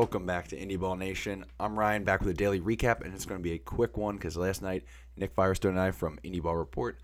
[0.00, 1.44] welcome back to Indy Ball Nation.
[1.60, 4.16] I'm Ryan, back with a daily recap, and it's going to be a quick one
[4.16, 4.84] because last night
[5.14, 6.98] Nick Firestone and I from Indy Ball Report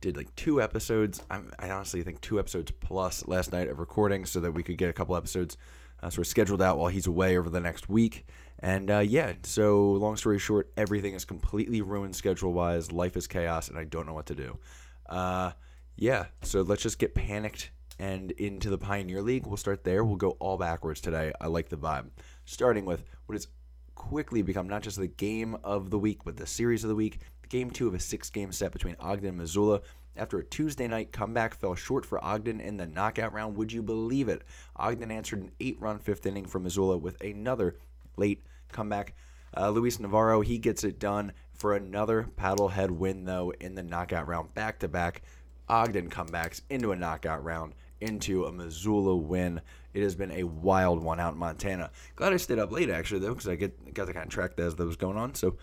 [0.00, 1.22] did like two episodes.
[1.30, 4.78] I'm, I honestly think two episodes plus last night of recording so that we could
[4.78, 5.58] get a couple episodes
[6.02, 8.26] uh, sort of scheduled out while he's away over the next week.
[8.60, 12.90] And uh, yeah, so long story short, everything is completely ruined schedule wise.
[12.90, 14.58] Life is chaos, and I don't know what to do.
[15.04, 15.52] Uh,
[15.96, 19.46] yeah, so let's just get panicked and into the Pioneer League.
[19.46, 20.04] We'll start there.
[20.04, 21.32] We'll go all backwards today.
[21.40, 22.10] I like the vibe.
[22.48, 23.46] Starting with what has
[23.94, 27.18] quickly become not just the game of the week, but the series of the week.
[27.50, 29.82] Game two of a six game set between Ogden and Missoula.
[30.16, 33.82] After a Tuesday night comeback fell short for Ogden in the knockout round, would you
[33.82, 34.44] believe it?
[34.76, 37.76] Ogden answered an eight run fifth inning from Missoula with another
[38.16, 38.42] late
[38.72, 39.12] comeback.
[39.54, 44.26] Uh, Luis Navarro, he gets it done for another paddlehead win, though, in the knockout
[44.26, 44.54] round.
[44.54, 45.20] Back to back
[45.68, 49.60] Ogden comebacks into a knockout round into a Missoula win.
[49.94, 51.90] It has been a wild one out in Montana.
[52.16, 54.56] Glad I stayed up late actually though, because I get got to kind of track
[54.56, 55.34] that as that was going on.
[55.34, 55.56] So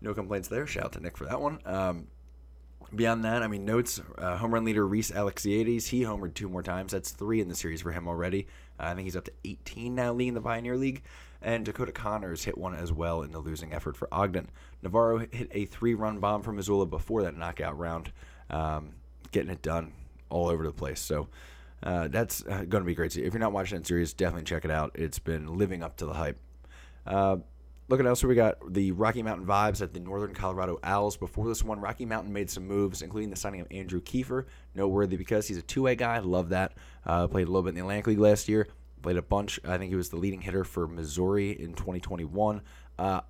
[0.00, 0.66] no complaints there.
[0.66, 1.60] Shout out to Nick for that one.
[1.64, 2.08] Um,
[2.94, 5.86] beyond that, I mean, notes uh, home run leader Reese Alexiades.
[5.88, 6.92] He homered two more times.
[6.92, 8.46] That's three in the series for him already.
[8.78, 11.02] Uh, I think he's up to 18 now leading the Pioneer League.
[11.42, 14.50] And Dakota Connors hit one as well in the losing effort for Ogden.
[14.82, 18.10] Navarro hit a three run bomb for Missoula before that knockout round,
[18.50, 18.94] um,
[19.32, 19.92] getting it done
[20.28, 21.00] all over the place.
[21.00, 21.28] So
[21.82, 23.16] uh, that's uh, going to be great.
[23.16, 24.92] If you're not watching that series, definitely check it out.
[24.94, 26.38] It's been living up to the hype.
[27.06, 27.36] Uh,
[27.88, 31.16] looking elsewhere, we got the Rocky Mountain vibes at the Northern Colorado Owls.
[31.16, 34.46] Before this one, Rocky Mountain made some moves, including the signing of Andrew Kiefer.
[34.74, 36.18] Noteworthy because he's a two-way guy.
[36.18, 36.72] Love that.
[37.04, 38.68] Uh, played a little bit in the Atlantic League last year.
[39.02, 39.60] Played a bunch.
[39.64, 42.62] I think he was the leading hitter for Missouri in 2021.
[42.98, 43.20] Uh,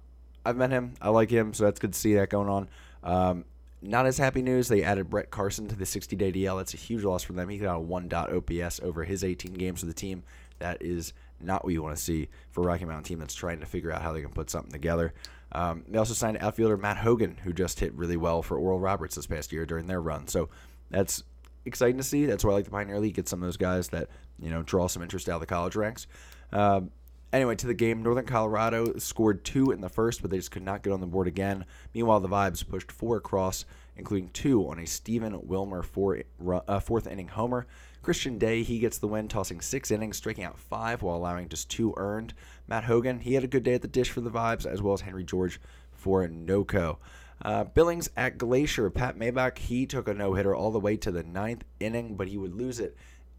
[0.44, 0.94] I've met him.
[1.00, 2.68] I like him, so that's good to see that going on.
[3.02, 3.44] Um,
[3.86, 4.68] not as happy news.
[4.68, 6.58] They added Brett Carson to the 60 day DL.
[6.58, 7.48] That's a huge loss for them.
[7.48, 10.22] He got a 1 dot OPS over his 18 games for the team.
[10.58, 13.60] That is not what you want to see for a Rocky Mountain team that's trying
[13.60, 15.12] to figure out how they can put something together.
[15.52, 19.14] Um, they also signed outfielder Matt Hogan, who just hit really well for Oral Roberts
[19.14, 20.26] this past year during their run.
[20.28, 20.48] So
[20.90, 21.22] that's
[21.64, 22.26] exciting to see.
[22.26, 23.14] That's why I like the Pioneer League.
[23.14, 24.08] Get some of those guys that
[24.38, 26.06] you know draw some interest out of the college ranks.
[26.52, 26.90] Um,
[27.32, 30.62] Anyway, to the game, Northern Colorado scored two in the first, but they just could
[30.62, 31.64] not get on the board again.
[31.92, 33.64] Meanwhile, the Vibes pushed four across,
[33.96, 36.22] including two on a Stephen Wilmer four,
[36.68, 37.66] uh, fourth inning homer.
[38.02, 41.68] Christian Day, he gets the win, tossing six innings, striking out five while allowing just
[41.68, 42.32] two earned.
[42.68, 44.94] Matt Hogan, he had a good day at the dish for the Vibes, as well
[44.94, 45.60] as Henry George
[45.90, 46.98] for NOCO.
[47.42, 51.10] Uh, Billings at Glacier, Pat Maybach, he took a no hitter all the way to
[51.10, 52.96] the ninth inning, but he would lose it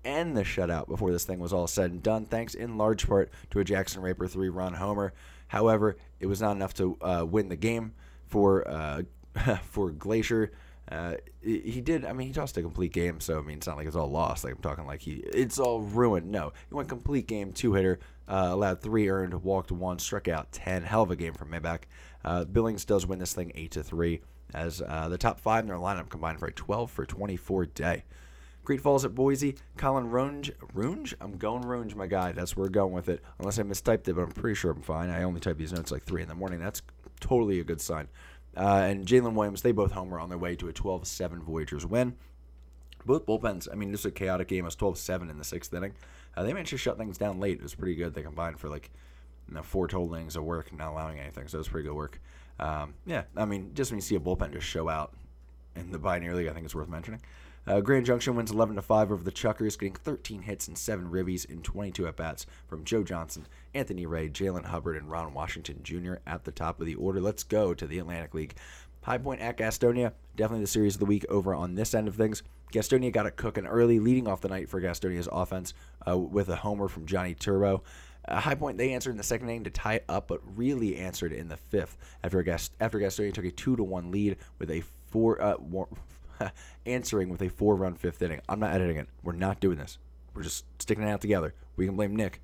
[0.08, 3.30] and the shutout before this thing was all said and done, thanks in large part
[3.52, 5.14] to a Jackson Raper three run homer.
[5.48, 7.94] However, it was not enough to uh, win the game
[8.26, 9.04] for uh,
[9.64, 10.54] for Glacier.
[10.90, 12.06] Uh, he did.
[12.06, 14.10] I mean, he tossed a complete game, so I mean, it's not like it's all
[14.10, 14.46] lost.
[14.46, 16.32] Like I'm talking like he, it's all ruined.
[16.32, 20.54] No, he went complete game, two hitter, uh, allowed three earned, walked one, struck out
[20.54, 20.84] ten.
[20.84, 21.82] Hell of a game from Maybach.
[22.24, 24.22] Uh, Billings does win this thing eight to three,
[24.54, 28.04] as uh, the top five in their lineup combined for a 12 for 24 day.
[28.68, 29.56] Great Falls at Boise.
[29.78, 30.52] Colin Runge.
[30.76, 31.14] Runge?
[31.22, 32.34] I'm going Runge, my guy.
[32.34, 33.24] That's where we're going with it.
[33.40, 35.10] Unless I mistyped it, but I'm pretty sure I'm fine.
[35.10, 36.60] I only type these notes like 3 in the morning.
[36.60, 36.82] That's
[37.22, 38.10] totally a good sign.
[38.58, 41.86] Uh, and Jalen Williams, they both homer on their way to a 12 7 Voyagers
[41.86, 42.18] win.
[43.06, 44.66] Both bullpens, I mean, this is a chaotic game.
[44.66, 45.94] It was 12 7 in the sixth inning.
[46.36, 47.60] Uh, they managed to shut things down late.
[47.60, 48.14] It was pretty good.
[48.14, 48.92] They combined for like
[49.48, 51.48] you know, four total innings of work, not allowing anything.
[51.48, 52.20] So it was pretty good work.
[52.60, 55.14] Um, yeah, I mean, just when you see a bullpen just show out
[55.78, 57.22] in the Pioneer League, I think it's worth mentioning.
[57.68, 61.12] Uh, Grand Junction wins 11 to 5 over the Chukars, getting 13 hits and 7
[61.12, 65.82] ribbies in 22 at bats from Joe Johnson, Anthony Ray, Jalen Hubbard, and Ron Washington
[65.84, 66.16] Jr.
[66.26, 67.20] at the top of the order.
[67.20, 68.56] Let's go to the Atlantic League.
[69.02, 72.16] High Point at Gastonia, definitely the series of the week over on this end of
[72.16, 72.42] things.
[72.74, 75.74] Gastonia got it cooking early, leading off the night for Gastonia's offense
[76.08, 77.84] uh, with a homer from Johnni Turbo.
[78.28, 80.98] Uh, High Point they answered in the second inning to tie it up, but really
[80.98, 84.72] answered in the fifth after Gast- after Gastonia took a two to one lead with
[84.72, 85.56] a four uh,
[86.86, 88.42] answering with a four run fifth inning.
[88.48, 89.10] I'm not editing it.
[89.24, 89.98] We're not doing this.
[90.34, 91.54] We're just sticking it out together.
[91.76, 92.42] We can blame Nick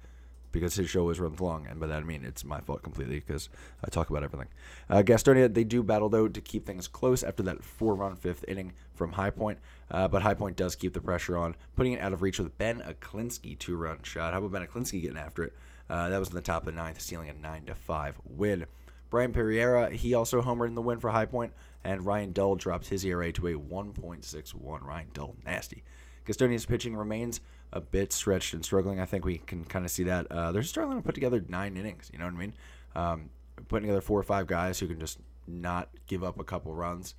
[0.52, 3.20] because his show is runs long, and by that I mean it's my fault completely
[3.20, 3.50] because
[3.84, 4.48] I talk about everything.
[4.90, 8.74] Uh, Gastonia they do battle though to keep things close after that four-run fifth inning
[8.94, 9.60] from High Point,
[9.92, 12.58] uh, but High Point does keep the pressure on, putting it out of reach with
[12.58, 14.32] Ben Aklinski two-run shot.
[14.32, 15.54] How about Ben Aklinski getting after it?
[15.90, 18.66] Uh, that was in the top of the ninth, stealing a nine to five win.
[19.14, 22.88] Brian Pereira, he also homered in the win for High Point, and Ryan Dull dropped
[22.88, 24.82] his ERA to a 1.61.
[24.84, 25.84] Ryan Dull, nasty.
[26.26, 27.40] Gastonia's pitching remains
[27.72, 29.00] a bit stretched and struggling.
[29.00, 30.26] I think we can kind of see that.
[30.32, 32.10] Uh, they're struggling to put together nine innings.
[32.12, 32.54] You know what I mean?
[32.96, 33.30] Um,
[33.68, 37.14] putting together four or five guys who can just not give up a couple runs.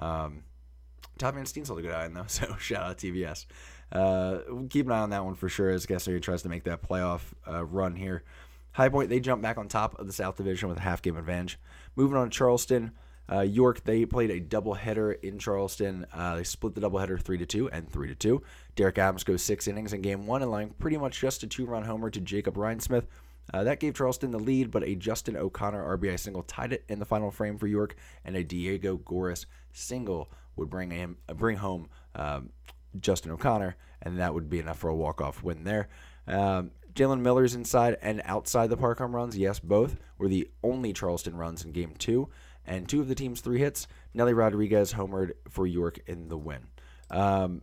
[0.00, 0.42] Um,
[1.16, 3.46] Todd Van Steen's a good eye in though, so shout out TVS.
[3.92, 6.64] Uh, we'll keep an eye on that one for sure as Gastonia tries to make
[6.64, 8.24] that playoff uh, run here.
[8.76, 11.16] High Point, they jump back on top of the South Division with a half game
[11.16, 11.58] advantage.
[11.96, 12.92] Moving on to Charleston.
[13.32, 16.04] Uh, York, they played a doubleheader in Charleston.
[16.12, 18.42] Uh, they split the doubleheader 3 to 2 and 3 to 2.
[18.74, 21.84] Derek Adams goes six innings in game one, allowing pretty much just a two run
[21.84, 23.06] homer to Jacob Rhinesmith.
[23.54, 26.98] Uh, that gave Charleston the lead, but a Justin O'Connor RBI single tied it in
[26.98, 27.96] the final frame for York,
[28.26, 32.50] and a Diego Goris single would bring him bring home um,
[33.00, 35.88] Justin O'Connor, and that would be enough for a walk off win there.
[36.26, 40.94] Um, Jalen Miller's inside and outside the park home runs, yes, both were the only
[40.94, 42.30] Charleston runs in Game Two,
[42.64, 43.86] and two of the team's three hits.
[44.14, 46.66] Nelly Rodriguez homered for York in the win.
[47.10, 47.60] Um,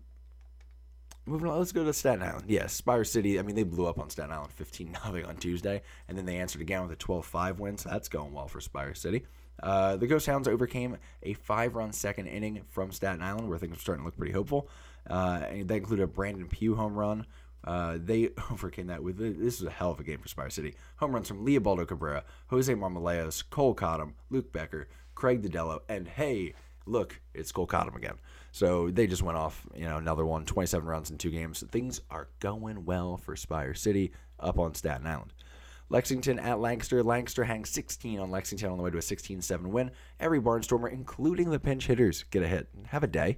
[1.25, 2.45] moving on, let's go to Staten Island.
[2.47, 3.39] Yes, yeah, Spire City.
[3.39, 6.37] I mean, they blew up on Staten Island 15 0 on Tuesday, and then they
[6.37, 9.25] answered again with a 12 5 win, so that's going well for Spire City.
[9.61, 13.73] Uh, the Ghost Hounds overcame a five run second inning from Staten Island, where things
[13.73, 14.69] were starting to look pretty hopeful.
[15.09, 17.25] Uh, and that included a Brandon Pugh home run.
[17.63, 20.75] Uh, they overcame that with this is a hell of a game for Spire City.
[20.97, 26.53] Home runs from Leobaldo Cabrera, Jose Marmolejos, Cole Cottom, Luke Becker, Craig DeDello, and hey,
[26.85, 28.15] look, it's Cole Cottom again.
[28.51, 31.63] So they just went off, you know, another one, 27 runs in two games.
[31.71, 35.33] Things are going well for Spire City up on Staten Island.
[35.89, 37.03] Lexington at Lancaster.
[37.03, 39.91] Lancaster hangs 16 on Lexington on the way to a 16 7 win.
[40.19, 42.67] Every Barnstormer, including the pinch hitters, get a hit.
[42.87, 43.37] Have a day.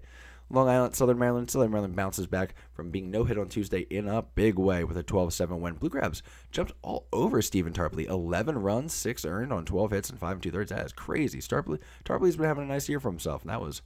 [0.50, 1.50] Long Island, Southern Maryland.
[1.50, 4.98] Southern Maryland bounces back from being no hit on Tuesday in a big way with
[4.98, 5.76] a 12 7 win.
[5.76, 6.22] Blue Crabs
[6.52, 8.08] jumped all over Stephen Tarpley.
[8.08, 10.70] 11 runs, 6 earned on 12 hits and 5 and 2 thirds.
[10.70, 11.40] That is crazy.
[11.40, 13.82] Tarpley, Tarpley's been having a nice year for himself, and that was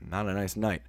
[0.00, 0.82] not a nice night.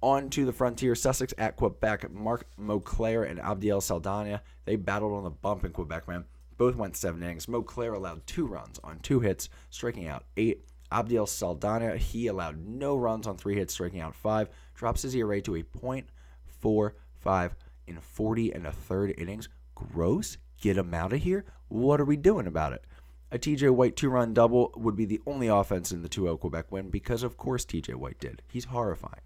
[0.00, 2.10] On to the frontier, Sussex at Quebec.
[2.10, 6.24] Mark Mauclair and Abdiel Saldana, they battled on the bump in Quebec, man.
[6.56, 7.46] Both went seven innings.
[7.46, 10.64] Mauclair allowed two runs on two hits, striking out eight.
[10.92, 14.48] Abdiel Saldana, he allowed no runs on three hits, striking out five.
[14.74, 17.52] Drops his ERA to a .45
[17.86, 19.48] in 40 and a third innings.
[19.74, 20.36] Gross.
[20.60, 21.44] Get him out of here.
[21.68, 22.84] What are we doing about it?
[23.32, 26.36] A TJ White two run double would be the only offense in the 2 0
[26.36, 28.42] Quebec win because, of course, TJ White did.
[28.48, 29.22] He's horrifying.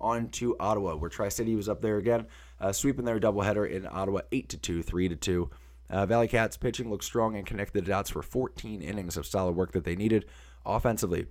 [0.00, 2.26] On to Ottawa, where Tri City was up there again,
[2.60, 5.50] uh, sweeping their doubleheader in Ottawa 8 to 2, 3 to 2.
[5.88, 9.52] Uh, Valley Cats pitching looked strong and connected the dots for 14 innings of solid
[9.52, 10.26] work that they needed.
[10.66, 11.26] Offensively,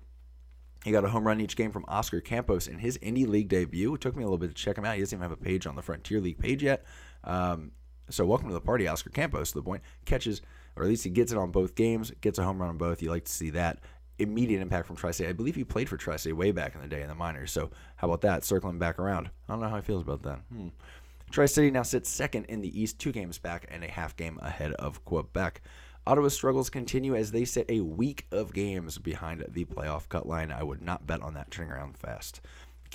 [0.83, 3.93] he got a home run each game from Oscar Campos in his Indie League debut.
[3.95, 4.95] It took me a little bit to check him out.
[4.95, 6.85] He doesn't even have a page on the Frontier League page yet.
[7.23, 7.71] Um,
[8.09, 9.51] so welcome to the party, Oscar Campos.
[9.51, 10.41] To the point, catches
[10.75, 13.01] or at least he gets it on both games, gets a home run on both.
[13.01, 13.79] You like to see that
[14.19, 15.27] immediate impact from Tri-State.
[15.27, 17.51] I believe he played for Tri-State way back in the day in the minors.
[17.51, 18.43] So how about that?
[18.43, 19.29] Circling back around.
[19.47, 20.39] I don't know how he feels about that.
[20.51, 20.69] Hmm.
[21.31, 24.73] Tri-City now sits second in the East, two games back and a half game ahead
[24.73, 25.61] of Quebec.
[26.07, 30.51] Ottawa's struggles continue as they sit a week of games behind the playoff cut line.
[30.51, 32.41] I would not bet on that turning around fast.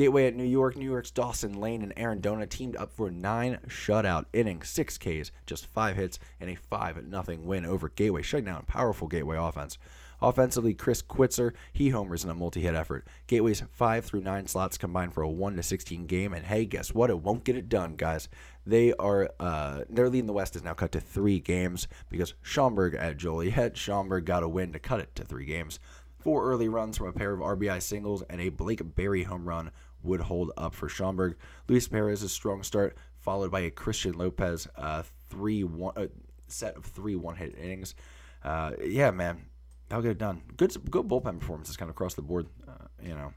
[0.00, 3.58] Gateway at New York, New York's Dawson Lane and Aaron Dona teamed up for nine
[3.66, 8.46] shutout innings, six Ks, just five hits, and a 5 0 win over Gateway, shutting
[8.46, 9.76] down powerful Gateway offense.
[10.22, 13.06] Offensively, Chris Quitzer, he homers in a multi-hit effort.
[13.26, 16.94] Gateway's 5 through 9 slots combined for a 1 to 16 game, and hey, guess
[16.94, 17.10] what?
[17.10, 18.30] It won't get it done, guys.
[18.64, 22.32] They are uh, their lead in the West is now cut to three games because
[22.40, 23.76] Schaumburg at Joliet.
[23.76, 25.78] Schaumburg got a win to cut it to three games.
[26.20, 29.70] Four early runs from a pair of RBI singles and a Blake Berry home run
[30.02, 31.36] would hold up for Schaumburg.
[31.68, 36.06] Luis Perez's strong start, followed by a Christian Lopez uh, three one uh,
[36.48, 37.94] set of three one hit innings.
[38.42, 39.44] Uh, yeah, man,
[39.88, 40.42] that'll get it done.
[40.56, 42.46] Good good bullpen performances kind of across the board.
[42.66, 43.32] Uh, you know,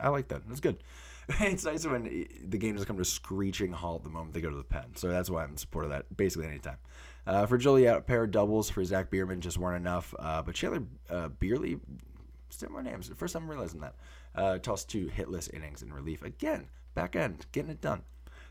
[0.00, 0.46] I like that.
[0.48, 0.82] That's good.
[1.40, 4.50] it's nice when the game just come to a screeching halt the moment they go
[4.50, 4.96] to the pen.
[4.96, 6.78] So that's why I'm in support of that basically anytime.
[7.26, 10.14] Uh, for Joliet, a pair of doubles for Zach Bierman just weren't enough.
[10.18, 11.78] Uh, but Chandler uh, Beerley,
[12.52, 13.10] similar names.
[13.16, 13.94] First time I'm realizing that.
[14.34, 16.22] Uh, tossed two hitless innings in relief.
[16.22, 18.02] Again, back end, getting it done.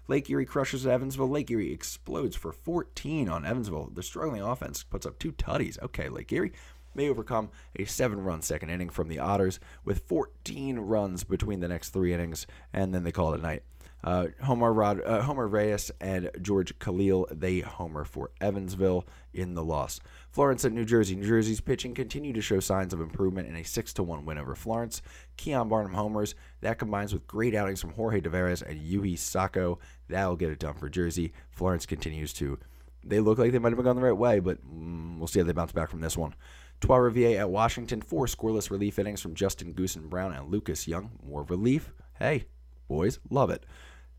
[0.08, 1.30] Lake Erie crushes Evansville.
[1.30, 3.92] Lake Erie explodes for 14 on Evansville.
[3.94, 5.82] The struggling offense puts up two tutties.
[5.82, 6.54] Okay, Lake Erie
[6.96, 11.68] may overcome a seven run second inning from the Otters with 14 runs between the
[11.68, 13.64] next three innings, and then they call it a night.
[14.04, 19.64] Uh, Homer, Rod, uh, Homer Reyes and George Khalil, they homer for Evansville in the
[19.64, 20.00] loss.
[20.32, 21.16] Florence at New Jersey.
[21.16, 24.56] New Jersey's pitching continued to show signs of improvement in a 6 1 win over
[24.56, 25.02] Florence.
[25.38, 26.36] Keon Barnum homers.
[26.62, 29.80] That combines with great outings from Jorge Tavares and Yuhi Sako.
[30.10, 31.34] That'll get it done for Jersey.
[31.52, 32.58] Florence continues to.
[33.04, 35.46] They look like they might have gone the right way, but mm, we'll see how
[35.46, 36.36] they bounce back from this one.
[36.82, 38.02] Trois Riviere at Washington.
[38.02, 41.12] Four scoreless relief innings from Justin Goossen-Brown and Lucas Young.
[41.24, 41.92] More relief.
[42.18, 42.46] Hey,
[42.88, 43.66] boys, love it.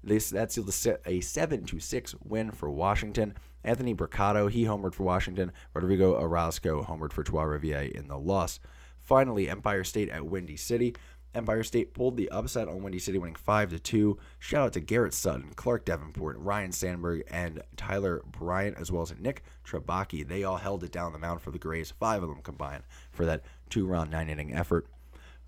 [0.04, 0.72] This that sealed
[1.06, 3.34] a seven to six win for Washington.
[3.64, 5.52] Anthony Bricado he homered for Washington.
[5.74, 8.58] Rodrigo Orozco homered for Trois Riviere in the loss.
[8.98, 10.94] Finally, Empire State at Windy City.
[11.34, 14.18] Empire State pulled the upset on Windy City, winning 5 to 2.
[14.38, 19.18] Shout out to Garrett Sutton, Clark Davenport, Ryan Sandberg, and Tyler Bryant, as well as
[19.18, 20.26] Nick Trabaki.
[20.26, 23.24] They all held it down the mound for the Grays, five of them combined, for
[23.24, 24.86] that two round, nine inning effort.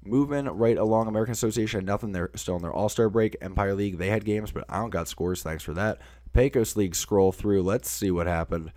[0.06, 2.12] Moving right along, American Association nothing.
[2.12, 3.36] They're still in their All Star break.
[3.40, 5.42] Empire League, they had games, but I don't got scores.
[5.42, 5.98] Thanks for that.
[6.32, 7.62] Pecos League, scroll through.
[7.62, 8.72] Let's see what happened.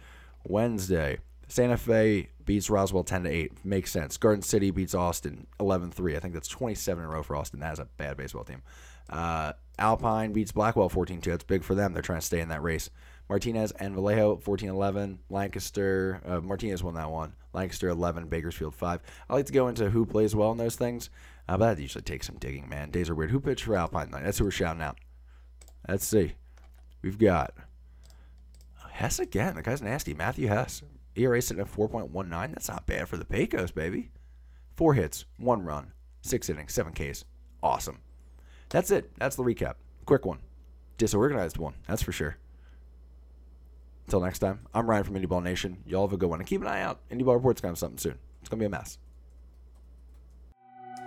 [0.45, 3.65] Wednesday, Santa Fe beats Roswell 10 to 8.
[3.65, 4.17] Makes sense.
[4.17, 6.15] Garden City beats Austin 11 3.
[6.15, 7.59] I think that's 27 in a row for Austin.
[7.59, 8.61] That is a bad baseball team.
[9.09, 11.29] Uh, Alpine beats Blackwell 14 2.
[11.29, 11.93] That's big for them.
[11.93, 12.89] They're trying to stay in that race.
[13.29, 15.19] Martinez and Vallejo 14 11.
[15.29, 17.33] Lancaster, uh, Martinez won that one.
[17.53, 18.27] Lancaster 11.
[18.27, 19.01] Bakersfield 5.
[19.29, 21.09] I like to go into who plays well in those things,
[21.49, 22.91] uh, but that usually takes some digging, man.
[22.91, 23.31] Days are weird.
[23.31, 24.11] Who pitched for Alpine?
[24.11, 24.97] That's who we're shouting out.
[25.87, 26.33] Let's see.
[27.01, 27.53] We've got
[28.91, 29.55] Hess again.
[29.55, 30.13] The guy's nasty.
[30.13, 30.81] Matthew Hess.
[31.15, 32.29] ERA sitting at 4.19.
[32.29, 34.11] That's not bad for the Pecos, baby.
[34.75, 35.91] Four hits, one run,
[36.21, 37.25] six innings, seven Ks.
[37.63, 37.99] Awesome.
[38.69, 39.11] That's it.
[39.17, 39.75] That's the recap.
[40.05, 40.39] Quick one.
[40.97, 42.37] Disorganized one, that's for sure.
[44.07, 45.83] Until next time, I'm Ryan from Indy Ball Nation.
[45.85, 46.39] Y'all have a good one.
[46.39, 47.01] And keep an eye out.
[47.09, 48.17] Indy Ball Report's coming something soon.
[48.39, 48.97] It's going to be a mess.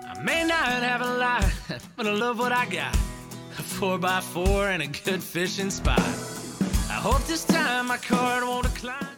[0.07, 1.50] I may not have a lot,
[1.97, 2.95] but I love what I got.
[2.95, 5.99] A 4x4 and a good fishing spot.
[5.99, 9.10] I hope this time my card won't decline.